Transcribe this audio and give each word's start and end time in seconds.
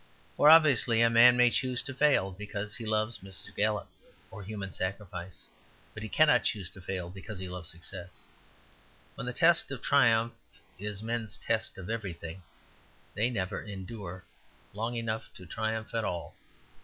For 0.35 0.49
obviously 0.49 0.99
a 1.03 1.11
man 1.11 1.37
may 1.37 1.51
choose 1.51 1.83
to 1.83 1.93
fail 1.93 2.31
because 2.31 2.75
he 2.75 2.87
loves 2.87 3.19
Mrs. 3.19 3.55
Gallup 3.55 3.87
or 4.31 4.41
human 4.41 4.73
sacrifice; 4.73 5.45
but 5.93 6.01
he 6.01 6.09
cannot 6.09 6.43
choose 6.43 6.71
to 6.71 6.81
fail 6.81 7.11
because 7.11 7.37
he 7.37 7.47
loves 7.47 7.69
success. 7.69 8.23
When 9.13 9.27
the 9.27 9.31
test 9.31 9.69
of 9.71 9.83
triumph 9.83 10.33
is 10.79 11.03
men's 11.03 11.37
test 11.37 11.77
of 11.77 11.87
everything, 11.87 12.41
they 13.13 13.29
never 13.29 13.61
endure 13.61 14.23
long 14.73 14.95
enough 14.95 15.31
to 15.35 15.45
triumph 15.45 15.93
at 15.93 16.03
all. 16.03 16.33